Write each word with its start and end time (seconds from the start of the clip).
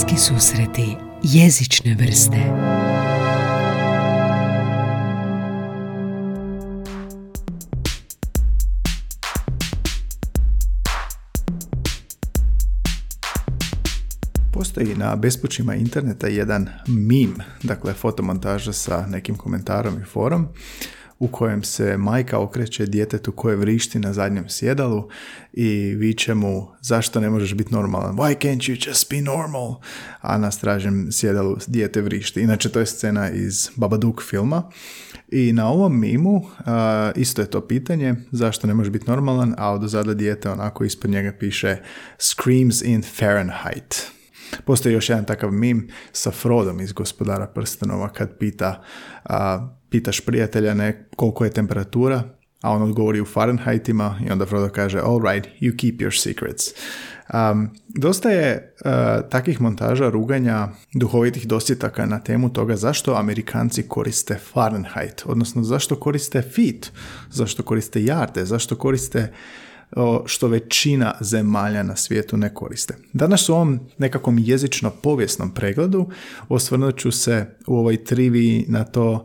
Bliski 0.00 0.18
susreti 0.18 0.96
jezične 1.22 1.94
vrste. 1.94 2.36
Postoji 14.52 14.94
na 14.96 15.16
bespućima 15.16 15.74
interneta 15.74 16.26
jedan 16.26 16.68
meme, 16.86 17.44
dakle 17.62 17.94
fotomontaža 17.94 18.72
sa 18.72 19.06
nekim 19.06 19.36
komentarom 19.36 20.00
i 20.00 20.04
forom 20.04 20.48
u 21.20 21.28
kojem 21.28 21.62
se 21.62 21.96
majka 21.96 22.38
okreće 22.38 22.86
djetetu 22.86 23.32
koje 23.32 23.56
vrišti 23.56 23.98
na 23.98 24.12
zadnjem 24.12 24.48
sjedalu 24.48 25.08
i 25.52 25.94
viče 25.94 26.34
mu 26.34 26.68
zašto 26.80 27.20
ne 27.20 27.30
možeš 27.30 27.54
biti 27.54 27.74
normalan? 27.74 28.16
Why 28.16 28.38
can't 28.38 28.70
you 28.70 28.88
just 28.88 29.10
be 29.10 29.20
normal? 29.20 29.74
A 30.20 30.38
na 30.38 30.50
stražem 30.50 31.12
sjedalu 31.12 31.56
dijete 31.66 32.00
vrišti. 32.00 32.40
Inače 32.40 32.68
to 32.68 32.80
je 32.80 32.86
scena 32.86 33.30
iz 33.30 33.70
Babadook 33.76 34.22
filma. 34.22 34.70
I 35.28 35.52
na 35.52 35.68
ovom 35.68 36.00
mimu 36.00 36.42
isto 37.16 37.42
je 37.42 37.50
to 37.50 37.60
pitanje 37.60 38.14
zašto 38.32 38.66
ne 38.66 38.74
možeš 38.74 38.92
biti 38.92 39.10
normalan, 39.10 39.54
a 39.58 39.70
od 39.70 40.16
dijete 40.16 40.50
onako 40.50 40.84
ispod 40.84 41.10
njega 41.10 41.32
piše 41.32 41.76
Screams 42.18 42.82
in 42.82 43.02
Fahrenheit. 43.02 44.19
Postoji 44.64 44.92
još 44.92 45.08
jedan 45.08 45.24
takav 45.24 45.50
mim 45.50 45.88
sa 46.12 46.30
Frodom 46.30 46.80
iz 46.80 46.92
Gospodara 46.92 47.46
prstenova 47.46 48.08
kad 48.08 48.38
pita, 48.38 48.82
a, 49.24 49.68
pitaš 49.90 50.20
prijatelja 50.20 50.74
ne 50.74 51.08
koliko 51.16 51.44
je 51.44 51.50
temperatura, 51.50 52.22
a 52.62 52.70
on 52.70 52.82
odgovori 52.82 53.20
u 53.20 53.24
Fahrenheitima 53.24 54.20
i 54.26 54.30
onda 54.30 54.46
Frodo 54.46 54.68
kaže 54.68 54.98
all 54.98 55.20
right, 55.20 55.44
you 55.60 55.76
keep 55.76 56.00
your 56.00 56.22
secrets. 56.22 56.64
Um, 57.34 57.70
dosta 57.88 58.30
je 58.30 58.74
takvih 59.30 59.60
montaža 59.60 60.08
ruganja 60.10 60.68
duhovitih 60.94 61.48
dosjetaka 61.48 62.06
na 62.06 62.18
temu 62.18 62.52
toga 62.52 62.76
zašto 62.76 63.14
Amerikanci 63.14 63.82
koriste 63.82 64.38
Fahrenheit, 64.52 65.22
odnosno 65.24 65.62
zašto 65.62 65.96
koriste 65.96 66.42
feet, 66.42 66.92
zašto 67.30 67.62
koriste 67.62 68.04
jarde, 68.04 68.44
zašto 68.44 68.76
koriste 68.76 69.32
što 70.26 70.48
većina 70.48 71.14
zemalja 71.20 71.82
na 71.82 71.96
svijetu 71.96 72.36
ne 72.36 72.54
koriste. 72.54 72.94
Danas 73.12 73.48
u 73.48 73.54
ovom 73.54 73.80
nekakvom 73.98 74.38
jezično-povijesnom 74.38 75.54
pregledu 75.54 76.10
osvrnut 76.48 76.98
ću 76.98 77.10
se 77.10 77.46
u 77.66 77.76
ovoj 77.76 78.04
triviji 78.04 78.64
na 78.68 78.84
to 78.84 79.24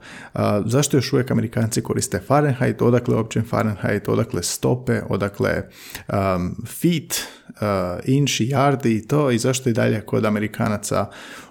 zašto 0.66 0.98
još 0.98 1.14
uvijek 1.14 1.32
Amerikanci 1.32 1.82
koriste 1.82 2.20
Fahrenheit, 2.28 2.82
odakle 2.82 3.16
uopće 3.16 3.42
Fahrenheit, 3.42 4.08
odakle 4.08 4.44
stope, 4.44 5.02
odakle 5.10 5.64
um, 6.08 6.56
feet, 6.66 7.28
uh, 7.50 7.56
inch 8.06 8.42
i 8.42 8.50
yardi 8.50 8.98
i 8.98 9.08
to 9.08 9.32
i 9.32 9.38
zašto 9.38 9.70
i 9.70 9.74
dalje 9.74 10.02
kod 10.02 10.26
Amerikanaca 10.26 11.06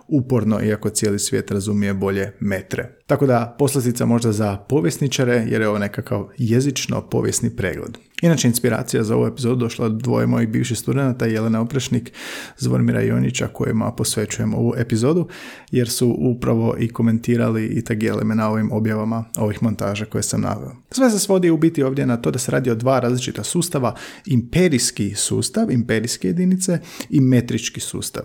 uporno, 0.09 0.63
iako 0.63 0.91
cijeli 0.91 1.19
svijet 1.19 1.51
razumije 1.51 1.95
bolje 1.95 2.33
metre. 2.41 2.99
Tako 3.07 3.27
da 3.27 3.57
poslastica 3.59 4.07
možda 4.07 4.33
za 4.33 4.57
povjesničare, 4.57 5.45
jer 5.49 5.61
je 5.61 5.69
ovo 5.69 5.79
nekakav 5.79 6.29
jezično-povijesni 6.39 7.57
pregled. 7.57 7.99
Inače, 8.23 8.49
inspiracija 8.49 9.05
za 9.05 9.17
ovu 9.17 9.27
epizodu 9.27 9.57
došla 9.57 9.87
od 9.87 10.03
dvoje 10.03 10.27
mojih 10.27 10.49
bivših 10.49 10.79
studenta, 10.79 11.27
Jelena 11.27 11.61
Oprešnik, 11.61 12.13
Zvonimira 12.59 13.01
Jonića, 13.01 13.49
kojima 13.49 13.93
posvećujem 13.93 14.55
ovu 14.55 14.75
epizodu, 14.77 15.29
jer 15.71 15.89
su 15.89 16.17
upravo 16.19 16.77
i 16.79 16.89
komentirali 16.89 17.67
i 17.67 17.85
tagijali 17.85 18.25
me 18.25 18.35
na 18.35 18.51
ovim 18.51 18.73
objavama 18.73 19.25
ovih 19.37 19.63
montaža 19.63 20.05
koje 20.05 20.23
sam 20.23 20.41
naveo. 20.41 20.73
Sve 20.91 21.11
se 21.11 21.19
svodi 21.19 21.51
u 21.51 21.57
biti 21.57 21.83
ovdje 21.83 22.07
na 22.07 22.17
to 22.17 22.31
da 22.31 22.39
se 22.39 22.51
radi 22.51 22.71
o 22.71 22.75
dva 22.75 23.01
različita 23.01 23.45
sustava, 23.45 23.95
imperijski 24.27 25.15
sustav, 25.15 25.71
imperijske 25.71 26.29
jedinice 26.29 26.79
i 27.11 27.21
metrički 27.21 27.81
sustav. 27.81 28.25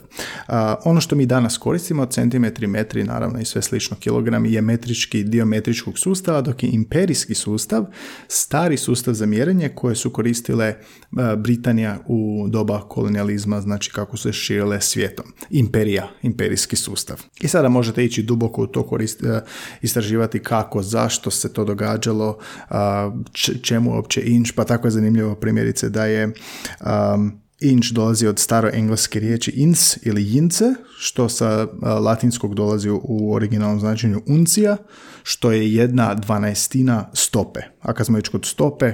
ono 0.86 1.02
što 1.02 1.16
mi 1.16 1.26
danas 1.26 1.58
koristimo, 1.58 2.06
centimetri, 2.06 2.68
metri, 2.68 3.04
naravno 3.04 3.40
i 3.40 3.46
sve 3.46 3.62
slično 3.62 3.98
kilogrami, 4.00 4.54
je 4.54 4.62
metrički 4.62 5.24
dio 5.24 5.46
metričkog 5.46 6.00
sustava, 6.00 6.42
dok 6.42 6.64
je 6.64 6.70
imperijski 6.70 7.36
sustav 7.36 7.86
stari 8.28 8.78
sustav 8.78 9.14
za 9.14 9.26
mjerenje 9.26 9.70
koje 9.80 9.96
su 9.96 10.10
koristile 10.10 10.66
e, 10.66 10.76
Britanija 11.38 11.98
u 12.08 12.48
doba 12.50 12.82
kolonializma, 12.82 13.62
znači 13.62 13.92
kako 13.92 14.18
su 14.18 14.24
se 14.24 14.34
širile 14.34 14.82
svijetom. 14.82 15.26
Imperija, 15.50 16.10
imperijski 16.22 16.76
sustav. 16.76 17.24
I 17.42 17.48
sada 17.48 17.70
možete 17.70 18.06
ići 18.06 18.24
duboko 18.24 18.62
u 18.62 18.68
to 18.68 18.84
korist, 18.84 19.24
e, 19.24 19.42
istraživati 19.82 20.40
kako, 20.40 20.84
zašto 20.84 21.32
se 21.32 21.54
to 21.54 21.66
događalo, 21.66 22.38
čemu 23.62 23.92
uopće 23.92 24.22
inč, 24.26 24.52
pa 24.52 24.64
tako 24.64 24.88
je 24.88 24.92
zanimljivo 24.92 25.36
primjerice 25.36 25.90
da 25.90 26.06
je 26.06 26.34
Inch 27.62 27.92
dolazi 27.92 28.28
od 28.28 28.40
staro 28.40 28.70
engleske 28.74 29.20
riječi 29.20 29.52
ins 29.52 29.98
ili 30.06 30.36
jince, 30.36 30.66
što 30.98 31.30
sa 31.30 31.68
latinskog 31.82 32.56
dolazi 32.56 32.90
u 32.90 33.34
originalnom 33.34 33.80
značenju 33.80 34.22
uncija, 34.28 34.78
što 35.24 35.52
je 35.52 35.74
jedna 35.74 36.14
dvanaestina 36.14 37.10
stope. 37.14 37.60
A 37.82 37.94
kad 37.94 38.06
smo 38.06 38.16
već 38.16 38.30
kod 38.30 38.46
stope, 38.46 38.94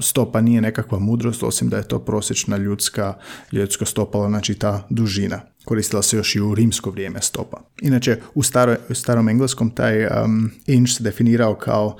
stopa 0.00 0.40
nije 0.40 0.60
nekakva 0.60 0.98
mudrost, 0.98 1.42
osim 1.42 1.68
da 1.68 1.76
je 1.76 1.88
to 1.88 1.98
prosječna 1.98 2.56
ljudska, 2.56 3.14
ljudska 3.52 3.84
stopala, 3.84 4.28
znači 4.28 4.54
ta 4.54 4.86
dužina. 4.90 5.49
Koristila 5.64 6.02
se 6.02 6.16
još 6.16 6.36
i 6.36 6.40
u 6.40 6.54
rimsko 6.54 6.90
vrijeme 6.90 7.22
stopa. 7.22 7.60
Inače, 7.80 8.16
u, 8.34 8.42
staro, 8.42 8.76
starom 8.90 9.28
engleskom 9.28 9.70
taj 9.70 10.06
um, 10.06 10.50
inch 10.66 10.92
se 10.96 11.02
definirao 11.02 11.54
kao 11.54 11.96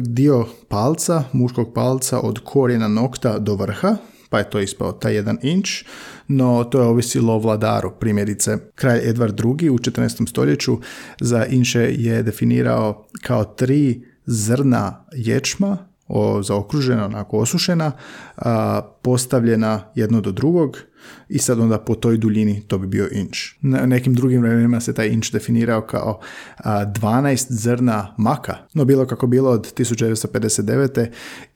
dio 0.00 0.46
palca, 0.68 1.24
muškog 1.32 1.74
palca 1.74 2.20
od 2.20 2.38
korijena 2.44 2.88
nokta 2.88 3.38
do 3.38 3.54
vrha, 3.54 3.96
pa 4.30 4.38
je 4.38 4.50
to 4.50 4.60
ispao 4.60 4.92
taj 4.92 5.14
jedan 5.14 5.38
inč, 5.42 5.84
no 6.28 6.64
to 6.64 6.80
je 6.80 6.86
ovisilo 6.86 7.34
o 7.34 7.38
vladaru. 7.38 7.92
Primjerice, 8.00 8.58
kralj 8.74 9.08
Edvard 9.08 9.40
II. 9.40 9.70
u 9.70 9.78
14. 9.78 10.28
stoljeću 10.28 10.78
za 11.20 11.46
inše 11.46 11.94
je 11.98 12.22
definirao 12.22 13.06
kao 13.22 13.44
tri 13.44 14.02
zrna 14.26 15.04
ječma 15.12 15.89
zaokružena, 16.42 17.04
onako 17.04 17.38
osušena, 17.38 17.92
postavljena 19.02 19.84
jedno 19.94 20.20
do 20.20 20.32
drugog 20.32 20.78
i 21.28 21.38
sad 21.38 21.60
onda 21.60 21.78
po 21.78 21.94
toj 21.94 22.16
duljini 22.16 22.62
to 22.68 22.78
bi 22.78 22.86
bio 22.86 23.08
inč. 23.12 23.38
Na 23.60 23.86
nekim 23.86 24.14
drugim 24.14 24.42
vremenima 24.42 24.80
se 24.80 24.94
taj 24.94 25.08
inč 25.08 25.32
definirao 25.32 25.80
kao 25.80 26.20
a, 26.56 26.86
12 26.86 27.46
zrna 27.48 28.14
maka, 28.18 28.56
no 28.74 28.84
bilo 28.84 29.06
kako 29.06 29.26
bilo 29.26 29.50
od 29.50 29.74
1959. 29.74 31.06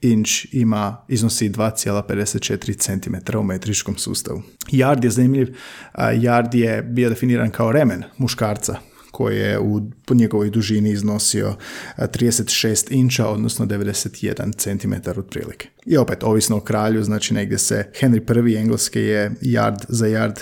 inč 0.01 0.45
ima, 0.51 0.97
iznosi 1.07 1.49
2,54 1.49 2.77
cm 2.77 3.37
u 3.37 3.43
metričkom 3.43 3.97
sustavu. 3.97 4.41
Yard 4.71 5.03
je 5.03 5.09
zanimljiv, 5.09 5.55
a, 5.91 6.13
yard 6.13 6.55
je 6.55 6.81
bio 6.83 7.09
definiran 7.09 7.51
kao 7.51 7.71
remen 7.71 8.03
muškarca, 8.17 8.77
koji 9.15 9.37
je 9.37 9.59
u 9.59 9.81
njegovoj 10.09 10.49
dužini 10.49 10.91
iznosio 10.91 11.55
36 11.97 12.87
inča, 12.89 13.27
odnosno 13.27 13.65
91 13.65 14.55
cm 14.57 15.19
otprilike. 15.19 15.69
I 15.85 15.97
opet, 15.97 16.23
ovisno 16.23 16.57
o 16.57 16.61
kralju, 16.61 17.03
znači 17.03 17.33
negdje 17.33 17.57
se 17.57 17.91
Henry 18.01 18.49
I 18.49 18.55
engleski 18.55 18.99
je 18.99 19.31
yard 19.41 19.85
za 19.87 20.05
yard 20.05 20.39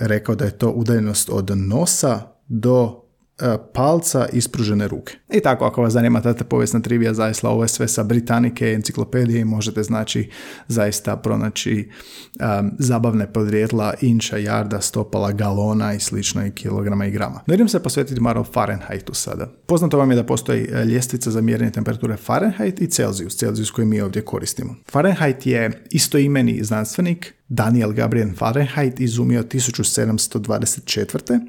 rekao 0.00 0.34
da 0.34 0.44
je 0.44 0.58
to 0.58 0.70
udaljenost 0.70 1.30
od 1.32 1.50
nosa 1.56 2.22
do 2.48 3.04
E, 3.04 3.07
palca 3.72 4.26
ispružene 4.32 4.88
ruke. 4.88 5.14
I 5.30 5.40
tako, 5.40 5.64
ako 5.64 5.82
vas 5.82 5.92
zanima 5.92 6.20
ta 6.20 6.34
povijesna 6.34 6.80
trivija, 6.80 7.14
zaista 7.14 7.48
ovo 7.48 7.64
je 7.64 7.68
sve 7.68 7.88
sa 7.88 8.02
Britanike, 8.02 8.72
enciklopedije 8.72 9.44
možete 9.44 9.82
znači 9.82 10.30
zaista 10.68 11.16
pronaći 11.16 11.88
um, 12.40 12.70
zabavne 12.78 13.32
podrijetla 13.32 13.94
inča, 14.00 14.36
jarda, 14.36 14.80
stopala, 14.80 15.32
galona 15.32 15.94
i 15.94 16.00
slično 16.00 16.46
i 16.46 16.50
kilograma 16.50 17.06
i 17.06 17.10
grama. 17.10 17.40
No 17.46 17.54
idem 17.54 17.68
se 17.68 17.82
posvetiti 17.82 18.20
malo 18.20 18.44
Fahrenheitu 18.44 19.14
sada. 19.14 19.46
Poznato 19.66 19.98
vam 19.98 20.10
je 20.10 20.16
da 20.16 20.24
postoji 20.24 20.68
e, 20.72 20.84
ljestvica 20.84 21.30
za 21.30 21.40
mjerenje 21.40 21.70
temperature 21.70 22.16
Fahrenheit 22.16 22.80
i 22.80 22.86
Celsius, 22.86 23.36
Celsius 23.36 23.70
koji 23.70 23.86
mi 23.86 24.00
ovdje 24.00 24.22
koristimo. 24.22 24.74
Fahrenheit 24.90 25.46
je 25.46 25.84
istoimeni 25.90 26.64
znanstvenik 26.64 27.34
Daniel 27.48 27.92
Gabriel 27.92 28.28
Fahrenheit 28.36 29.00
izumio 29.00 29.42
1724 29.42 31.40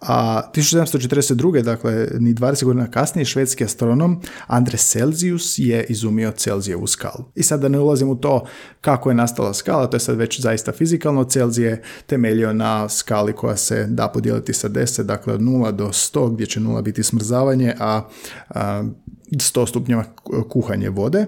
a 0.00 0.42
1742. 0.54 1.62
dakle 1.62 2.08
ni 2.18 2.34
20 2.34 2.64
godina 2.64 2.90
kasnije 2.90 3.24
švedski 3.24 3.64
astronom 3.64 4.20
Andre 4.46 4.78
Celsius 4.78 5.58
je 5.58 5.84
izumio 5.88 6.30
Celzijevu 6.30 6.86
skalu. 6.86 7.24
I 7.34 7.42
sad 7.42 7.60
da 7.60 7.68
ne 7.68 7.78
ulazim 7.78 8.08
u 8.08 8.16
to 8.16 8.46
kako 8.80 9.08
je 9.08 9.14
nastala 9.14 9.54
skala, 9.54 9.86
to 9.86 9.96
je 9.96 10.00
sad 10.00 10.16
već 10.16 10.40
zaista 10.40 10.72
fizikalno. 10.72 11.24
Celzij 11.24 11.66
je 11.66 11.82
temeljio 12.06 12.52
na 12.52 12.88
skali 12.88 13.32
koja 13.32 13.56
se 13.56 13.86
da 13.86 14.08
podijeliti 14.08 14.52
sa 14.52 14.68
10, 14.68 15.02
dakle 15.02 15.34
od 15.34 15.40
0 15.40 15.72
do 15.72 15.86
100 15.86 16.34
gdje 16.34 16.46
će 16.46 16.60
0 16.60 16.82
biti 16.82 17.02
smrzavanje, 17.02 17.74
a, 17.78 18.02
a 18.48 18.82
100 19.30 19.68
stupnjeva 19.68 20.04
kuhanje 20.48 20.90
vode. 20.90 21.26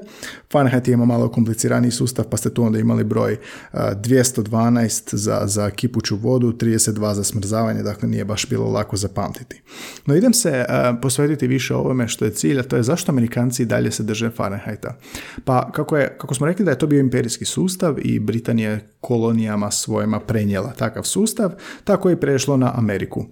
Fahrenheit 0.52 0.88
je 0.88 0.96
malo 0.96 1.28
kompliciraniji 1.28 1.90
sustav, 1.90 2.24
pa 2.24 2.36
ste 2.36 2.54
tu 2.54 2.62
onda 2.62 2.78
imali 2.78 3.04
broj 3.04 3.36
212 3.72 5.16
za, 5.16 5.42
za 5.44 5.70
kipuću 5.70 6.16
vodu, 6.16 6.52
32 6.52 7.12
za 7.12 7.24
smrzavanje, 7.24 7.82
dakle 7.82 8.08
nije 8.08 8.24
baš 8.24 8.48
bilo 8.48 8.70
lako 8.70 8.96
zapamtiti. 8.96 9.62
No 10.06 10.16
idem 10.16 10.34
se 10.34 10.64
posvetiti 11.02 11.46
više 11.46 11.74
ovome 11.74 12.08
što 12.08 12.24
je 12.24 12.30
cilj, 12.30 12.60
a 12.60 12.62
to 12.62 12.76
je 12.76 12.82
zašto 12.82 13.12
Amerikanci 13.12 13.64
dalje 13.64 13.90
se 13.90 14.02
drže 14.02 14.30
Fahrenheita. 14.30 14.98
Pa 15.44 15.72
kako, 15.72 15.96
je, 15.96 16.16
kako 16.18 16.34
smo 16.34 16.46
rekli 16.46 16.64
da 16.64 16.70
je 16.70 16.78
to 16.78 16.86
bio 16.86 17.00
imperijski 17.00 17.44
sustav 17.44 17.96
i 17.98 18.18
Britanija 18.18 18.78
kolonijama 19.00 19.70
svojima 19.70 20.20
prenijela 20.20 20.72
takav 20.72 21.02
sustav, 21.02 21.52
tako 21.84 22.10
je 22.10 22.20
prešlo 22.20 22.56
na 22.56 22.72
Ameriku. 22.74 23.24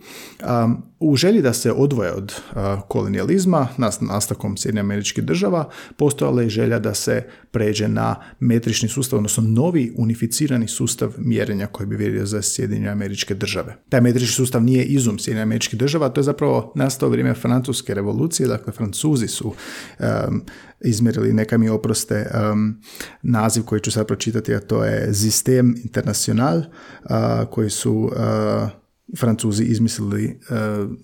U 1.01 1.17
želji 1.17 1.43
da 1.43 1.53
se 1.53 1.73
odvoje 1.73 2.13
od 2.13 2.35
kolonijalizma, 2.89 3.69
nastavkom 4.01 4.57
Sjedinja 4.57 4.81
američkih 4.81 5.25
država, 5.25 5.69
postojala 5.97 6.43
je 6.43 6.49
želja 6.49 6.79
da 6.79 6.95
se 6.95 7.25
pređe 7.51 7.89
na 7.89 8.17
metrični 8.41 8.89
sustav, 8.89 9.17
odnosno 9.17 9.43
novi 9.43 9.95
unificirani 9.97 10.69
sustav 10.69 11.15
mjerenja 11.19 11.67
koji 11.67 11.87
bi 11.87 11.97
vidio 11.97 12.27
za 12.27 12.43
Sjedinje 12.43 12.89
američke 12.89 13.35
države. 13.35 13.77
Taj 13.89 14.01
metrični 14.01 14.35
sustav 14.35 14.63
nije 14.63 14.85
izum 14.85 15.19
Sjedinja 15.19 15.43
američkih 15.43 15.79
država, 15.79 16.09
to 16.09 16.21
je 16.21 16.25
zapravo 16.25 16.73
nastao 16.77 17.09
vrijeme 17.09 17.35
francuske 17.35 17.95
revolucije, 17.95 18.49
dakle 18.49 18.73
Francuzi 18.73 19.29
su 19.29 19.49
um, 19.49 20.43
izmjerili, 20.81 21.33
neka 21.33 21.59
mi 21.59 21.69
oproste 21.69 22.31
naziv 23.23 23.63
koji 23.63 23.81
ću 23.81 23.91
sad 23.91 24.07
pročitati, 24.07 24.55
a 24.55 24.61
to 24.61 24.85
je 24.85 25.09
System 25.09 25.83
International, 25.83 26.63
koji 27.51 27.71
su 27.71 28.11
Francuzi 29.19 29.65
izmislili 29.65 30.25
uh, 30.25 30.57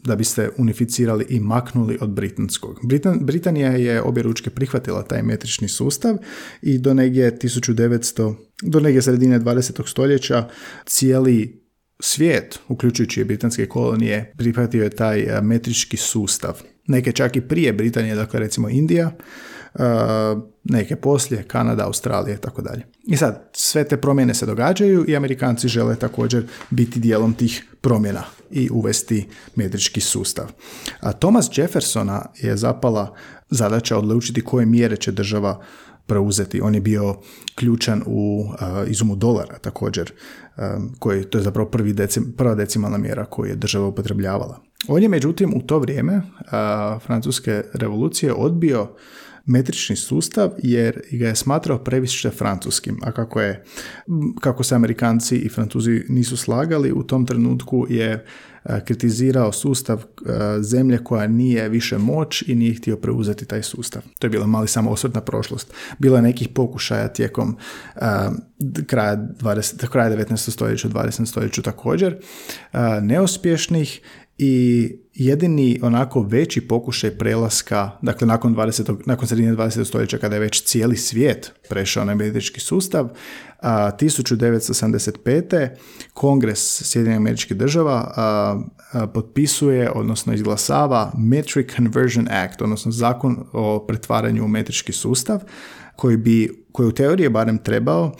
da 0.05 0.17
biste 0.17 0.51
unificirali 0.59 1.27
i 1.29 1.41
maknuli 1.41 1.99
od 2.01 2.11
britanskog. 2.11 2.79
Britan, 2.83 3.19
Britanija 3.23 3.71
je 3.71 4.03
obje 4.03 4.23
ručke 4.23 4.51
prihvatila 4.51 5.03
taj 5.03 5.23
metrični 5.23 5.69
sustav 5.69 6.17
i 6.63 6.79
do 6.79 6.95
negdje 6.95 7.39
1900, 7.39 8.35
do 8.63 8.81
negdje 8.81 9.03
sredine 9.03 9.41
20. 9.41 9.89
stoljeća 9.89 10.49
cijeli 10.87 11.67
svijet, 12.01 12.59
uključujući 12.69 13.25
britanske 13.25 13.67
kolonije, 13.67 14.33
prihvatio 14.37 14.85
je 14.85 14.91
taj 14.91 15.27
metrički 15.43 15.97
sustav. 15.97 16.63
Neke 16.87 17.13
čak 17.13 17.37
i 17.37 17.41
prije 17.41 17.73
Britanije, 17.73 18.15
dakle 18.15 18.41
recimo 18.41 18.69
Indija, 18.69 19.13
neke 20.65 20.97
poslije, 20.97 21.43
Kanada, 21.43 21.87
Australija 21.87 22.35
i 22.35 22.41
tako 22.41 22.63
dalje. 22.63 22.83
I 23.05 23.17
sad, 23.17 23.49
sve 23.53 23.85
te 23.85 23.97
promjene 23.97 24.35
se 24.35 24.47
događaju 24.47 25.05
i 25.09 25.17
Amerikanci 25.17 25.69
žele 25.69 25.97
također 25.97 26.47
biti 26.71 27.01
dijelom 27.01 27.35
tih 27.35 27.67
promjena 27.81 28.23
i 28.51 28.71
uvesti 28.73 29.29
metrički 29.57 30.01
sustav. 30.01 30.47
A 31.01 31.13
Thomas 31.13 31.49
Jeffersona 31.59 32.27
je 32.37 32.57
zapala 32.57 33.15
zadaća 33.51 33.99
odlučiti 33.99 34.45
koje 34.45 34.67
mjere 34.67 34.97
će 34.97 35.13
država 35.13 35.63
preuzeti. 36.07 36.61
On 36.61 36.75
je 36.75 36.81
bio 36.81 37.17
ključan 37.55 38.03
u 38.07 38.45
izumu 38.89 39.17
dolara 39.17 39.59
također, 39.59 40.13
koji, 40.99 41.25
to 41.25 41.39
je 41.39 41.45
zapravo 41.45 41.71
prvi 41.71 41.93
decim, 41.93 42.35
prva 42.37 42.55
decimalna 42.55 42.99
mjera 42.99 43.25
koju 43.25 43.49
je 43.49 43.57
država 43.57 43.87
upotrebljavala. 43.87 44.61
On 44.89 45.03
je 45.03 45.09
međutim 45.09 45.53
u 45.57 45.63
to 45.63 45.79
vrijeme 45.79 46.23
francuske 47.07 47.63
revolucije 47.73 48.33
odbio 48.33 48.89
metrični 49.47 49.97
sustav 49.97 50.51
jer 50.59 51.01
ga 51.11 51.29
je 51.29 51.37
smatrao 51.37 51.79
previše 51.79 52.31
francuskim, 52.31 52.99
a 53.03 53.13
kako 53.13 53.41
je 53.41 53.65
kako 54.41 54.63
se 54.63 54.75
Amerikanci 54.75 55.37
i 55.37 55.49
Francuzi 55.49 56.05
nisu 56.09 56.37
slagali, 56.37 56.93
u 56.93 57.03
tom 57.03 57.27
trenutku 57.27 57.87
je 57.91 58.25
e, 58.65 58.81
kritizirao 58.85 59.53
sustav 59.53 60.03
e, 60.03 60.33
zemlje 60.63 60.99
koja 60.99 61.27
nije 61.27 61.69
više 61.69 61.99
moć 61.99 62.43
i 62.47 62.55
nije 62.55 62.75
htio 62.75 62.97
preuzeti 62.97 63.45
taj 63.45 63.63
sustav. 63.63 64.03
To 64.19 64.27
je 64.27 64.31
bilo 64.31 64.47
mali 64.47 64.69
samo 64.69 64.91
osvrt 64.91 65.25
prošlost. 65.27 65.73
Bilo 65.99 66.17
je 66.17 66.23
nekih 66.23 66.49
pokušaja 66.49 67.09
tijekom 67.09 67.57
uh, 67.97 68.03
kraja, 68.87 69.17
20, 69.17 69.89
kraja 69.89 70.11
19. 70.11 70.51
stoljeća, 70.51 70.89
20. 70.89 71.27
stoljeću 71.27 71.63
također, 71.63 72.17
neuspješnih 73.03 74.01
i 74.39 74.93
jedini 75.15 75.81
onako 75.83 76.23
veći 76.23 76.61
pokušaj 76.61 77.11
prelaska, 77.11 77.91
dakle 78.03 78.27
nakon, 78.27 78.57
20, 78.57 78.97
nakon 79.07 79.29
sredine 79.29 79.57
20. 79.57 79.85
stoljeća 79.85 80.19
kada 80.19 80.37
je 80.37 80.41
već 80.41 80.63
cijeli 80.63 80.97
svijet 80.97 81.53
prešao 81.69 82.05
na 82.05 82.13
američki 82.13 82.61
sustav, 82.61 83.09
a, 83.61 83.91
1975. 84.01 85.69
Kongres 86.15 86.83
Sjedinjenih 86.85 87.17
američkih 87.17 87.57
država 87.57 88.13
a, 88.17 89.07
potpisuje, 89.15 89.91
odnosno 89.91 90.35
izglasava 90.35 91.13
Metric 91.19 91.77
Conversion 91.77 92.29
Act, 92.31 92.63
odnosno 92.63 92.93
zakon 92.93 93.45
o 93.53 93.85
pretvaranju 93.89 94.45
u 94.45 94.49
metrički 94.49 94.93
sustav, 94.93 95.41
koji 95.97 96.17
bi, 96.17 96.65
koji 96.73 96.89
u 96.89 96.93
teoriji 96.93 97.29
barem 97.29 97.59
trebao 97.59 98.13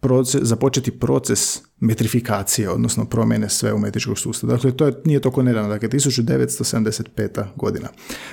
proces, 0.00 0.42
započeti 0.42 0.90
proces 0.90 1.69
metrifikacije, 1.80 2.70
odnosno 2.70 3.04
promjene 3.04 3.48
sve 3.48 3.72
u 3.72 3.78
metričkog 3.78 4.18
sustava. 4.18 4.52
Dakle, 4.52 4.76
to 4.76 4.86
je, 4.86 4.92
nije 5.04 5.20
toko 5.20 5.42
nedavno, 5.42 5.68
dakle, 5.68 5.88
1975. 5.88 7.44
godina. 7.56 7.88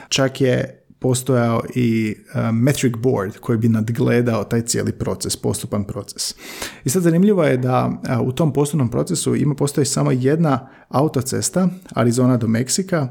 Čak 0.10 0.42
je 0.42 0.84
postojao 1.00 1.62
i 1.76 2.16
uh, 2.36 2.54
metric 2.54 2.94
board 2.98 3.38
koji 3.38 3.58
bi 3.58 3.70
nadgledao 3.70 4.44
taj 4.44 4.62
cijeli 4.62 4.92
proces, 4.92 5.36
postupan 5.36 5.84
proces. 5.84 6.36
I 6.84 6.90
sad 6.90 7.04
zanimljivo 7.04 7.44
je 7.44 7.58
da 7.58 7.88
uh, 7.88 8.28
u 8.28 8.32
tom 8.32 8.54
postupnom 8.54 8.90
procesu 8.90 9.36
ima 9.36 9.56
postoji 9.56 9.86
samo 9.86 10.12
jedna 10.12 10.70
autocesta 10.90 11.70
Arizona 11.94 12.38
do 12.38 12.48
Meksika 12.48 13.08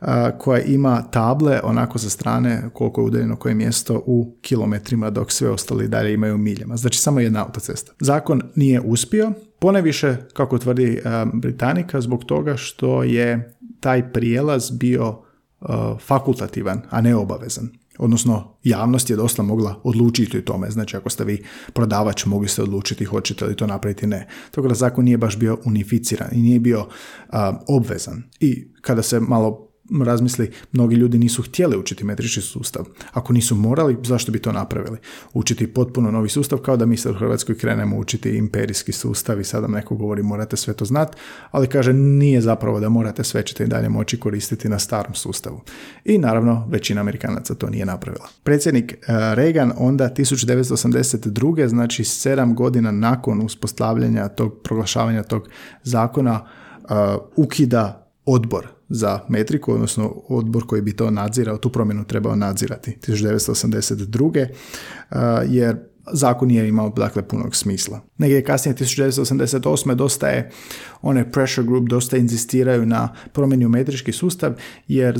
uh, 0.00 0.08
koja 0.38 0.62
ima 0.62 1.02
table 1.10 1.60
onako 1.62 1.98
sa 1.98 2.10
strane 2.10 2.70
koliko 2.72 3.00
je 3.00 3.04
udaljeno 3.04 3.36
koje 3.36 3.54
mjesto 3.54 4.02
u 4.06 4.36
kilometrima 4.42 5.10
dok 5.10 5.32
sve 5.32 5.50
ostali 5.50 5.88
dalje 5.88 6.14
imaju 6.14 6.38
miljama. 6.38 6.76
Znači 6.76 6.98
samo 6.98 7.20
jedna 7.20 7.44
autocesta. 7.44 7.92
Zakon 8.00 8.42
nije 8.56 8.80
uspio, 8.80 9.32
poneviše 9.58 10.16
kako 10.32 10.58
tvrdi 10.58 11.02
Britanika 11.32 12.00
zbog 12.00 12.24
toga 12.24 12.56
što 12.56 13.02
je 13.02 13.56
taj 13.80 14.12
prijelaz 14.12 14.70
bio 14.70 15.27
fakultativan, 16.06 16.82
a 16.90 17.00
ne 17.00 17.16
obavezan. 17.16 17.68
Odnosno, 17.98 18.54
javnost 18.64 19.10
je 19.10 19.16
dosta 19.16 19.42
mogla 19.42 19.80
odlučiti 19.84 20.38
o 20.38 20.42
tome. 20.42 20.70
Znači, 20.70 20.96
ako 20.96 21.10
ste 21.10 21.24
vi 21.24 21.44
prodavač, 21.72 22.26
mogli 22.26 22.48
ste 22.48 22.62
odlučiti 22.62 23.04
hoćete 23.04 23.44
li 23.44 23.56
to 23.56 23.66
napraviti, 23.66 24.06
ne. 24.06 24.26
Toga 24.50 24.68
da 24.68 24.74
zakon 24.74 25.04
nije 25.04 25.18
baš 25.18 25.38
bio 25.38 25.58
unificiran 25.64 26.28
i 26.32 26.42
nije 26.42 26.60
bio 26.60 26.80
uh, 26.80 27.38
obvezan. 27.68 28.22
I 28.40 28.68
kada 28.80 29.02
se 29.02 29.20
malo 29.20 29.67
razmisli, 30.04 30.50
mnogi 30.72 30.96
ljudi 30.96 31.18
nisu 31.18 31.42
htjeli 31.42 31.76
učiti 31.76 32.04
metrični 32.04 32.42
sustav. 32.42 32.84
Ako 33.12 33.32
nisu 33.32 33.54
morali, 33.54 33.96
zašto 34.04 34.32
bi 34.32 34.38
to 34.38 34.52
napravili? 34.52 34.98
Učiti 35.32 35.66
potpuno 35.66 36.10
novi 36.10 36.28
sustav, 36.28 36.58
kao 36.58 36.76
da 36.76 36.86
mi 36.86 36.96
sad 36.96 37.12
u 37.12 37.18
Hrvatskoj 37.18 37.58
krenemo 37.58 37.98
učiti 37.98 38.36
imperijski 38.36 38.92
sustav 38.92 39.40
i 39.40 39.44
sada 39.44 39.66
neko 39.66 39.94
govori 39.94 40.22
morate 40.22 40.56
sve 40.56 40.74
to 40.74 40.84
znati, 40.84 41.16
ali 41.50 41.66
kaže 41.66 41.92
nije 41.92 42.40
zapravo 42.40 42.80
da 42.80 42.88
morate 42.88 43.24
sve 43.24 43.46
ćete 43.46 43.64
i 43.64 43.66
dalje 43.66 43.88
moći 43.88 44.20
koristiti 44.20 44.68
na 44.68 44.78
starom 44.78 45.14
sustavu. 45.14 45.60
I 46.04 46.18
naravno, 46.18 46.66
većina 46.70 47.00
Amerikanaca 47.00 47.54
to 47.54 47.70
nije 47.70 47.86
napravila. 47.86 48.28
Predsjednik 48.42 48.92
eh, 48.92 48.96
Reagan 49.34 49.72
onda 49.76 50.10
1982. 50.16 51.66
znači 51.66 52.04
sedam 52.04 52.54
godina 52.54 52.90
nakon 52.90 53.40
uspostavljanja 53.40 54.28
tog 54.28 54.60
proglašavanja 54.62 55.22
tog 55.22 55.48
zakona 55.82 56.40
eh, 56.44 56.94
ukida 57.36 58.10
odbor 58.24 58.77
za 58.88 59.20
metriku, 59.28 59.72
odnosno 59.72 60.22
odbor 60.28 60.66
koji 60.66 60.82
bi 60.82 60.96
to 60.96 61.10
nadzirao, 61.10 61.58
tu 61.58 61.72
promjenu 61.72 62.04
trebao 62.04 62.36
nadzirati 62.36 62.98
1982. 63.06 64.46
jer 65.48 65.76
zakon 66.12 66.48
nije 66.48 66.68
imao 66.68 66.92
dakle 66.96 67.28
punog 67.28 67.56
smisla. 67.56 68.00
Negdje 68.18 68.44
kasnije 68.44 68.74
1988. 68.74 69.94
dosta 69.94 70.28
je 70.28 70.50
one 71.02 71.32
pressure 71.32 71.66
group 71.66 71.88
dosta 71.88 72.16
inzistiraju 72.16 72.86
na 72.86 73.14
promjeni 73.32 73.68
metrički 73.68 74.12
sustav 74.12 74.52
jer 74.88 75.14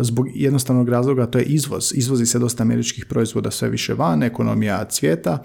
zbog 0.00 0.26
jednostavnog 0.34 0.88
razloga 0.88 1.26
to 1.26 1.38
je 1.38 1.44
izvoz. 1.44 1.92
Izvozi 1.94 2.26
se 2.26 2.38
dosta 2.38 2.62
američkih 2.62 3.06
proizvoda 3.06 3.50
sve 3.50 3.68
više 3.68 3.94
van, 3.94 4.22
ekonomija 4.22 4.84
cvijeta 4.84 5.42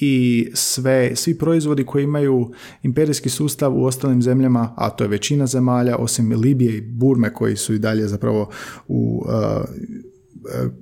i 0.00 0.48
sve, 0.54 1.16
svi 1.16 1.38
proizvodi 1.38 1.84
koji 1.84 2.04
imaju 2.04 2.50
imperijski 2.82 3.28
sustav 3.28 3.76
u 3.76 3.84
ostalim 3.84 4.22
zemljama, 4.22 4.74
a 4.76 4.90
to 4.90 5.04
je 5.04 5.08
većina 5.08 5.46
zemalja, 5.46 5.96
osim 5.96 6.32
Libije 6.32 6.76
i 6.76 6.80
Burme 6.80 7.32
koji 7.32 7.56
su 7.56 7.74
i 7.74 7.78
dalje 7.78 8.08
zapravo 8.08 8.50
u 8.88 9.24
uh, 9.26 9.32
uh, 9.32 10.72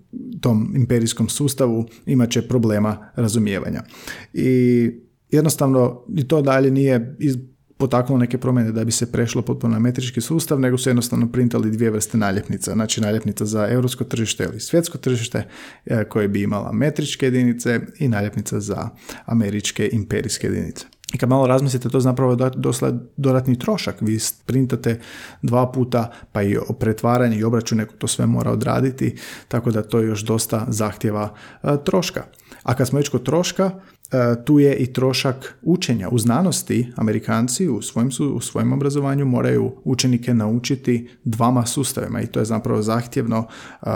tom 0.41 0.73
imperijskom 0.77 1.29
sustavu 1.29 1.87
imat 2.07 2.31
će 2.31 2.49
problema 2.49 3.09
razumijevanja. 3.17 3.83
I 4.33 4.91
jednostavno 5.31 6.05
i 6.17 6.29
to 6.29 6.43
dalje 6.43 6.71
nije 6.71 7.17
iz, 7.19 7.37
potaknulo 7.77 8.19
neke 8.19 8.39
promjene 8.39 8.73
da 8.73 8.85
bi 8.85 8.93
se 8.93 9.13
prešlo 9.13 9.43
potpuno 9.43 9.73
na 9.73 9.79
metrički 9.79 10.21
sustav, 10.21 10.61
nego 10.61 10.79
su 10.79 10.89
jednostavno 10.89 11.33
printali 11.33 11.71
dvije 11.71 11.91
vrste 11.91 12.19
naljepnica. 12.19 12.73
Znači 12.73 13.01
naljepnica 13.01 13.45
za 13.45 13.69
europsko 13.71 14.05
tržište 14.05 14.45
ili 14.45 14.61
svjetsko 14.61 14.99
tržište 14.99 15.49
e, 15.87 16.05
koje 16.05 16.29
bi 16.29 16.43
imala 16.43 16.73
metričke 16.73 17.27
jedinice 17.27 17.81
i 17.99 18.09
naljepnica 18.09 18.61
za 18.61 18.89
američke 19.27 19.89
imperijske 19.93 20.47
jedinice. 20.47 20.87
I 21.15 21.19
kad 21.19 21.29
malo 21.29 21.47
razmislite, 21.47 21.89
to 21.89 22.01
zapravo 22.01 22.35
dosta 22.57 22.93
dodatni 23.17 23.59
trošak. 23.59 23.97
Vi 24.01 24.19
printate 24.47 25.01
dva 25.43 25.73
puta, 25.73 26.11
pa 26.33 26.43
i 26.43 26.57
pretvaranje 26.81 27.37
i 27.37 27.45
obračun 27.45 27.79
neko 27.79 27.95
to 27.99 28.07
sve 28.07 28.27
mora 28.27 28.51
odraditi, 28.51 29.17
tako 29.49 29.71
da 29.71 29.83
to 29.83 30.01
još 30.01 30.21
dosta 30.21 30.67
zahtjeva 30.69 31.35
e, 31.63 31.77
troška. 31.85 32.25
A 32.63 32.75
kad 32.75 32.89
smo 32.89 32.99
već 32.99 33.09
kod 33.09 33.23
troška, 33.23 33.71
tu 34.45 34.59
je 34.59 34.77
i 34.77 34.93
trošak 34.93 35.59
učenja. 35.63 36.09
U 36.09 36.19
znanosti 36.19 36.93
Amerikanci 36.97 37.69
u 37.69 37.83
svojem, 37.83 38.11
u 38.35 38.41
svojem 38.41 38.73
obrazovanju 38.73 39.25
moraju 39.25 39.73
učenike 39.85 40.35
naučiti 40.35 41.09
dvama 41.25 41.67
sustavima 41.67 42.21
i 42.21 42.27
to 42.27 42.39
je 42.39 42.45
zapravo 42.45 42.83
zahtjevno 42.83 43.47
e, 43.83 43.89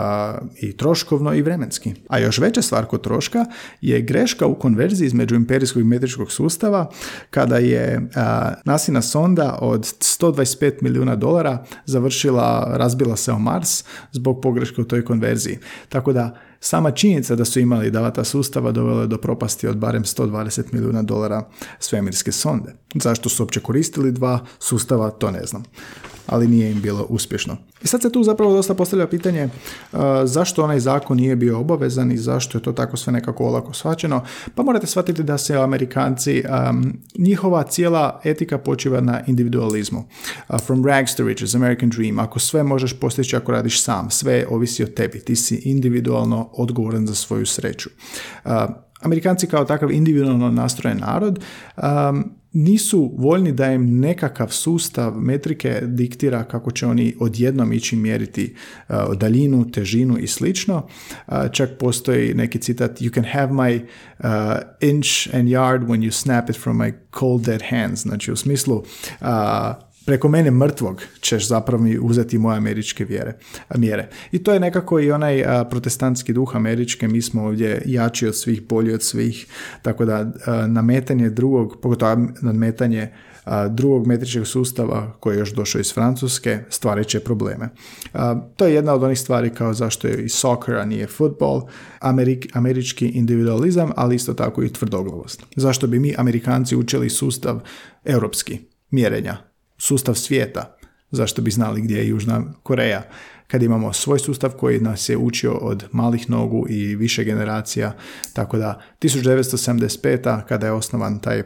i 0.61 0.77
troškovno 0.77 1.33
i 1.33 1.41
vremenski. 1.41 1.93
A 2.09 2.19
još 2.19 2.39
veća 2.39 2.61
stvar 2.61 2.85
kod 2.85 3.01
troška 3.01 3.45
je 3.81 4.01
greška 4.01 4.45
u 4.45 4.55
konverziji 4.55 5.05
između 5.05 5.35
imperijskog 5.35 5.81
i 5.81 5.85
metričkog 5.85 6.31
sustava 6.31 6.89
kada 7.29 7.57
je 7.57 7.97
uh, 7.97 8.21
nasina 8.65 9.01
sonda 9.01 9.57
od 9.61 9.81
125 9.81 10.73
milijuna 10.81 11.15
dolara 11.15 11.65
završila, 11.85 12.73
razbila 12.77 13.15
se 13.15 13.31
o 13.31 13.39
Mars 13.39 13.83
zbog 14.11 14.41
pogreške 14.41 14.81
u 14.81 14.85
toj 14.85 15.05
konverziji. 15.05 15.57
Tako 15.89 16.13
da 16.13 16.37
Sama 16.63 16.91
činjenica 16.91 17.35
da 17.35 17.45
su 17.45 17.59
imali 17.59 17.91
davata 17.91 18.23
sustava 18.23 18.71
dovela 18.71 19.01
je 19.01 19.07
do 19.07 19.17
propasti 19.17 19.67
od 19.67 19.77
barem 19.77 20.03
120 20.03 20.63
milijuna 20.71 21.01
dolara 21.01 21.49
svemirske 21.79 22.31
sonde. 22.31 22.80
Zašto 22.95 23.29
su 23.29 23.43
uopće 23.43 23.59
koristili 23.59 24.11
dva 24.11 24.39
sustava, 24.59 25.09
to 25.09 25.31
ne 25.31 25.45
znam 25.45 25.63
ali 26.31 26.47
nije 26.47 26.71
im 26.71 26.81
bilo 26.81 27.05
uspješno. 27.09 27.57
I 27.83 27.87
sad 27.87 28.01
se 28.01 28.11
tu 28.11 28.23
zapravo 28.23 28.53
dosta 28.53 28.73
postavlja 28.73 29.07
pitanje 29.07 29.45
uh, 29.45 29.99
zašto 30.23 30.63
onaj 30.63 30.79
zakon 30.79 31.17
nije 31.17 31.35
bio 31.35 31.59
obavezan 31.59 32.11
i 32.11 32.17
zašto 32.17 32.57
je 32.57 32.61
to 32.61 32.71
tako 32.71 32.97
sve 32.97 33.13
nekako 33.13 33.45
olako 33.45 33.73
shvaćeno. 33.73 34.23
Pa 34.55 34.63
morate 34.63 34.87
shvatiti 34.87 35.23
da 35.23 35.37
se 35.37 35.55
Amerikanci, 35.55 36.43
um, 36.69 36.93
njihova 37.17 37.63
cijela 37.63 38.21
etika 38.23 38.57
počiva 38.57 39.01
na 39.01 39.21
individualizmu. 39.27 40.03
Uh, 40.49 40.59
from 40.59 40.85
rags 40.85 41.15
to 41.15 41.23
riches, 41.23 41.55
American 41.55 41.89
dream. 41.89 42.19
Ako 42.19 42.39
sve 42.39 42.63
možeš 42.63 42.99
postići 42.99 43.35
ako 43.35 43.51
radiš 43.51 43.83
sam, 43.83 44.09
sve 44.09 44.45
ovisi 44.49 44.83
o 44.83 44.87
tebi. 44.87 45.19
Ti 45.19 45.35
si 45.35 45.55
individualno 45.55 46.49
odgovoran 46.53 47.07
za 47.07 47.15
svoju 47.15 47.45
sreću. 47.45 47.89
Uh, 48.45 48.51
Amerikanci 49.01 49.47
kao 49.47 49.65
takav 49.65 49.91
individualno 49.91 50.51
nastrojen 50.51 50.99
narod 50.99 51.39
um, 51.77 52.40
nisu 52.53 53.13
voljni 53.17 53.51
da 53.51 53.71
im 53.71 53.99
nekakav 53.99 54.49
sustav 54.49 55.15
metrike 55.15 55.81
diktira 55.83 56.43
kako 56.43 56.71
će 56.71 56.87
oni 56.87 57.15
odjednom 57.19 57.73
ići 57.73 57.95
mjeriti 57.95 58.55
uh, 58.89 58.95
daljinu, 59.17 59.71
težinu 59.71 60.17
i 60.17 60.27
slično. 60.27 60.87
Uh, 61.27 61.33
čak 61.51 61.69
postoji 61.79 62.33
neki 62.33 62.59
citat 62.59 63.01
You 63.01 63.13
can 63.13 63.23
have 63.23 63.51
my 63.51 63.81
uh, 64.19 64.27
inch 64.81 65.35
and 65.35 65.47
yard 65.47 65.85
when 65.85 65.99
you 65.99 66.11
snap 66.11 66.49
it 66.49 66.57
from 66.57 66.77
my 66.77 66.93
cold 67.19 67.45
dead 67.45 67.61
hands. 67.69 68.01
Znači 68.01 68.31
u 68.31 68.35
smislu 68.35 68.83
preko 70.11 70.29
mene 70.29 70.51
mrtvog 70.51 71.01
ćeš 71.21 71.47
zapravo 71.47 71.83
mi 71.83 71.99
uzeti 71.99 72.37
moje 72.37 72.57
američke 72.57 73.05
vjere, 73.05 73.37
mjere. 73.77 74.09
I 74.31 74.43
to 74.43 74.53
je 74.53 74.59
nekako 74.59 74.99
i 74.99 75.11
onaj 75.11 75.43
protestantski 75.69 76.33
duh 76.33 76.55
američke, 76.55 77.07
mi 77.07 77.21
smo 77.21 77.43
ovdje 77.43 77.81
jači 77.85 78.27
od 78.27 78.35
svih, 78.35 78.67
bolji 78.67 78.93
od 78.93 79.03
svih, 79.03 79.47
tako 79.81 80.05
da 80.05 80.31
nametanje 80.67 81.29
drugog, 81.29 81.77
pogotovo 81.81 82.27
nametanje 82.41 83.13
drugog 83.69 84.07
metričkog 84.07 84.47
sustava 84.47 85.13
koji 85.19 85.35
je 85.35 85.39
još 85.39 85.53
došao 85.53 85.79
iz 85.79 85.93
Francuske 85.93 86.59
stvarit 86.69 87.07
će 87.07 87.19
probleme. 87.19 87.69
To 88.55 88.65
je 88.65 88.73
jedna 88.73 88.93
od 88.93 89.03
onih 89.03 89.19
stvari 89.19 89.49
kao 89.49 89.73
zašto 89.73 90.07
je 90.07 90.23
i 90.23 90.29
soccer, 90.29 90.75
a 90.75 90.85
nije 90.85 91.07
futbol, 91.07 91.61
američki 92.53 93.07
individualizam, 93.07 93.91
ali 93.95 94.15
isto 94.15 94.33
tako 94.33 94.63
i 94.63 94.73
tvrdoglavost. 94.73 95.43
Zašto 95.55 95.87
bi 95.87 95.99
mi 95.99 96.15
Amerikanci 96.17 96.75
učili 96.75 97.09
sustav 97.09 97.59
europski 98.05 98.59
mjerenja 98.89 99.50
sustav 99.81 100.15
svijeta. 100.15 100.77
Zašto 101.11 101.41
bi 101.41 101.51
znali 101.51 101.81
gdje 101.81 101.97
je 101.97 102.07
Južna 102.07 102.43
Koreja? 102.63 103.03
Kad 103.47 103.63
imamo 103.63 103.93
svoj 103.93 104.19
sustav 104.19 104.51
koji 104.51 104.79
nas 104.79 105.09
je 105.09 105.17
učio 105.17 105.53
od 105.53 105.83
malih 105.91 106.29
nogu 106.29 106.65
i 106.69 106.95
više 106.95 107.23
generacija, 107.23 107.95
tako 108.33 108.57
da 108.57 108.81
1975. 109.01 110.45
kada 110.47 110.65
je 110.67 110.71
osnovan 110.71 111.19
taj 111.19 111.43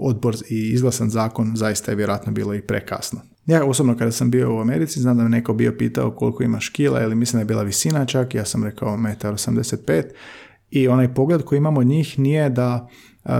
odbor 0.00 0.36
i 0.50 0.70
izglasan 0.72 1.10
zakon, 1.10 1.52
zaista 1.56 1.92
je 1.92 1.96
vjerojatno 1.96 2.32
bilo 2.32 2.54
i 2.54 2.62
prekasno. 2.62 3.20
Ja 3.46 3.64
osobno 3.64 3.96
kada 3.96 4.12
sam 4.12 4.30
bio 4.30 4.56
u 4.56 4.60
Americi, 4.60 5.00
znam 5.00 5.16
da 5.16 5.22
me 5.22 5.28
neko 5.28 5.54
bio 5.54 5.74
pitao 5.78 6.10
koliko 6.10 6.42
imaš 6.42 6.68
kila 6.68 7.02
ili 7.02 7.14
mislim 7.14 7.38
da 7.38 7.40
je 7.40 7.46
bila 7.46 7.62
visina 7.62 8.06
čak, 8.06 8.34
ja 8.34 8.44
sam 8.44 8.64
rekao 8.64 8.96
1,85 8.96 10.02
i 10.70 10.88
onaj 10.88 11.14
pogled 11.14 11.42
koji 11.42 11.56
imamo 11.56 11.80
od 11.80 11.86
njih 11.86 12.18
nije 12.18 12.50
da 12.50 12.88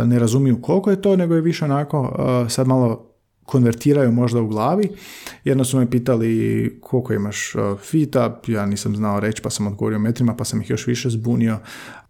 ne 0.05 0.19
razumiju 0.19 0.63
koliko 0.63 0.91
je 0.91 1.03
to, 1.03 1.17
nego 1.17 1.35
je 1.35 1.41
više 1.41 1.65
onako 1.65 2.17
sad 2.49 2.67
malo 2.67 3.14
konvertiraju 3.45 4.13
možda 4.13 4.41
u 4.41 4.49
glavi. 4.49 4.89
Jedno 5.45 5.65
su 5.65 5.79
me 5.79 5.91
pitali 5.91 6.79
koliko 6.83 7.13
imaš 7.13 7.55
uh, 7.55 7.81
fita, 7.81 8.41
ja 8.47 8.67
nisam 8.67 8.97
znao 8.97 9.21
reći 9.21 9.43
pa 9.43 9.51
sam 9.51 9.67
odgovorio 9.67 9.99
metrima 9.99 10.37
pa 10.37 10.45
sam 10.45 10.61
ih 10.61 10.71
još 10.71 10.87
više 10.87 11.11
zbunio, 11.11 11.59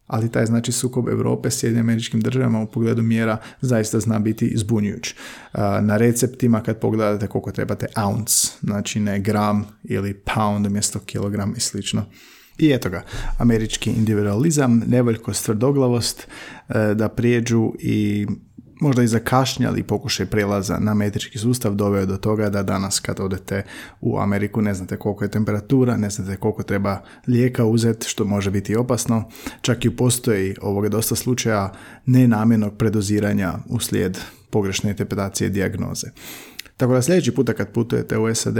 ali 0.07 0.33
taj 0.33 0.47
znači 0.47 0.73
sukob 0.73 1.09
Europe 1.09 1.51
s 1.51 1.63
jednim 1.63 1.81
američkim 1.81 2.21
državama 2.21 2.61
u 2.61 2.67
pogledu 2.67 3.03
mjera 3.03 3.37
zaista 3.61 4.01
zna 4.01 4.19
biti 4.19 4.53
zbunjujuć. 4.57 5.11
Uh, 5.13 5.61
na 5.83 5.97
receptima 5.97 6.63
kad 6.63 6.79
pogledate 6.79 7.27
koliko 7.27 7.53
trebate 7.53 7.87
ounce, 7.97 8.49
znači 8.61 9.01
ne 9.01 9.21
gram 9.21 9.67
ili 9.85 10.15
pound 10.15 10.67
umjesto 10.67 10.99
kilogram 10.99 11.55
i 11.57 11.61
slično. 11.61 12.05
I 12.59 12.73
eto 12.73 12.91
ga, 12.91 13.03
američki 13.39 13.91
individualizam, 13.91 14.83
nevoljkost, 14.87 15.45
tvrdoglavost 15.45 16.29
uh, 16.69 16.75
da 16.97 17.09
prijeđu 17.09 17.73
i 17.79 18.27
možda 18.85 19.03
i 19.03 19.09
zakašnjali 19.09 19.83
pokušaj 19.83 20.27
prelaza 20.27 20.79
na 20.79 20.95
metrički 20.95 21.39
sustav 21.39 21.75
doveo 21.75 22.07
do 22.07 22.17
toga 22.17 22.51
da 22.51 22.63
danas 22.63 23.01
kad 23.01 23.21
odete 23.21 23.63
u 24.01 24.19
Ameriku 24.19 24.63
ne 24.63 24.75
znate 24.75 24.97
koliko 24.97 25.25
je 25.25 25.31
temperatura, 25.31 25.97
ne 25.97 26.11
znate 26.11 26.37
koliko 26.37 26.63
treba 26.63 27.01
lijeka 27.27 27.65
uzeti, 27.65 28.09
što 28.09 28.25
može 28.25 28.51
biti 28.51 28.77
opasno. 28.77 29.25
Čak 29.61 29.85
i 29.85 29.97
postoji 29.97 30.57
ovoga 30.63 30.89
dosta 30.89 31.15
slučaja 31.15 31.73
nenamjernog 32.07 32.77
predoziranja 32.77 33.53
uslijed 33.69 34.19
pogrešne 34.51 34.91
interpretacije 34.91 35.51
dijagnoze. 35.51 36.07
Tako 36.77 36.93
da 36.93 37.03
sljedeći 37.03 37.35
puta 37.35 37.53
kad 37.53 37.73
putujete 37.73 38.19
u 38.19 38.35
SAD, 38.35 38.57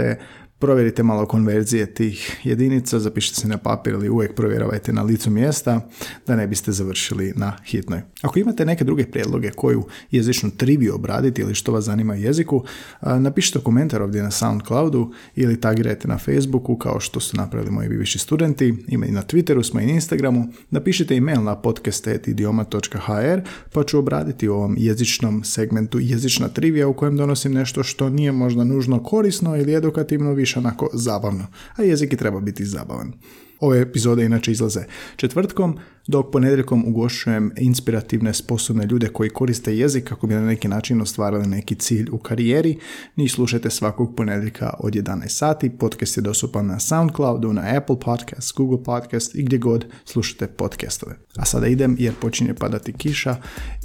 Provjerite 0.59 1.03
malo 1.03 1.25
konverzije 1.25 1.93
tih 1.93 2.39
jedinica, 2.43 2.99
zapišite 2.99 3.41
se 3.41 3.47
na 3.47 3.57
papir 3.57 3.93
ili 3.93 4.09
uvijek 4.09 4.35
provjeravajte 4.35 4.93
na 4.93 5.03
licu 5.03 5.31
mjesta 5.31 5.89
da 6.27 6.35
ne 6.35 6.47
biste 6.47 6.71
završili 6.71 7.33
na 7.35 7.57
hitnoj. 7.65 8.01
Ako 8.21 8.39
imate 8.39 8.65
neke 8.65 8.83
druge 8.83 9.05
prijedloge 9.05 9.51
koju 9.51 9.83
jezičnu 10.11 10.51
triviju 10.51 10.95
obraditi 10.95 11.41
ili 11.41 11.55
što 11.55 11.71
vas 11.71 11.85
zanima 11.85 12.15
jeziku, 12.15 12.63
napišite 13.01 13.59
komentar 13.59 14.01
ovdje 14.01 14.23
na 14.23 14.31
SoundCloudu 14.31 15.11
ili 15.35 15.61
tagirajte 15.61 16.07
na 16.07 16.17
Facebooku 16.17 16.77
kao 16.77 16.99
što 16.99 17.19
su 17.19 17.37
napravili 17.37 17.71
moji 17.71 17.89
bivši 17.89 18.19
studenti. 18.19 18.75
Ima 18.87 19.05
i 19.05 19.11
na 19.11 19.23
Twitteru 19.23 19.63
smo 19.63 19.79
i 19.79 19.85
na 19.85 19.91
Instagramu. 19.91 20.47
Napišite 20.69 21.15
email 21.15 21.43
na 21.43 21.55
podcast.idioma.hr 21.55 23.41
pa 23.73 23.83
ću 23.83 23.99
obraditi 23.99 24.47
u 24.47 24.53
ovom 24.53 24.75
jezičnom 24.77 25.43
segmentu 25.43 25.99
jezična 25.99 26.47
trivija 26.47 26.87
u 26.87 26.93
kojem 26.93 27.17
donosim 27.17 27.53
nešto 27.53 27.83
što 27.83 28.09
nije 28.09 28.31
možda 28.31 28.63
nužno 28.63 29.03
korisno 29.03 29.57
ili 29.57 29.73
edukativno 29.73 30.33
više 30.45 30.59
onako 30.59 30.89
zabavno, 30.93 31.47
a 31.75 31.83
jezik 31.83 32.13
i 32.13 32.17
treba 32.17 32.39
biti 32.39 32.65
zabavan. 32.65 33.13
Ove 33.59 33.81
epizode 33.81 34.25
inače 34.25 34.51
izlaze 34.51 34.83
četvrtkom, 35.15 35.79
dok 36.07 36.31
ponedjeljkom 36.31 36.85
ugošujem 36.87 37.51
inspirativne, 37.57 38.33
sposobne 38.33 38.85
ljude 38.85 39.07
koji 39.07 39.29
koriste 39.29 39.77
jezik 39.77 40.03
kako 40.03 40.27
bi 40.27 40.33
na 40.33 40.45
neki 40.45 40.67
način 40.67 41.01
ostvarili 41.01 41.47
neki 41.47 41.75
cilj 41.75 42.09
u 42.11 42.17
karijeri. 42.17 42.77
Njih 43.17 43.31
slušajte 43.31 43.69
svakog 43.69 44.15
ponedjeljka 44.15 44.73
od 44.79 44.93
11 44.93 45.27
sati. 45.27 45.69
Podcast 45.69 46.17
je 46.17 46.21
dostupan 46.21 46.65
na 46.65 46.79
Soundcloudu, 46.79 47.53
na 47.53 47.77
Apple 47.77 47.99
Podcast, 47.99 48.55
Google 48.55 48.83
Podcast 48.83 49.35
i 49.35 49.43
gdje 49.43 49.57
god 49.57 49.85
slušate 50.05 50.47
podcastove. 50.47 51.15
A 51.35 51.45
sada 51.45 51.67
idem 51.67 51.95
jer 51.99 52.13
počinje 52.21 52.53
padati 52.53 52.93
kiša 52.93 53.35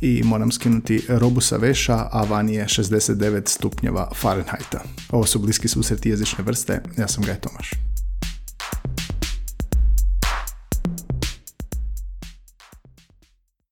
i 0.01 0.23
moram 0.25 0.53
skinuti 0.53 1.03
robu 1.09 1.41
sa 1.41 1.57
veša, 1.57 2.09
a 2.13 2.25
van 2.25 2.49
je 2.49 2.65
69 2.65 3.49
stupnjeva 3.49 4.11
Fahrenheita. 4.15 4.83
Ovo 5.11 5.27
su 5.27 5.39
bliski 5.39 5.69
susreti 5.69 6.09
jezične 6.09 6.45
vrste. 6.45 6.83
Ja 6.99 7.09
sam 7.09 7.25
Gaj 7.25 7.41
Tomaš. 7.41 7.90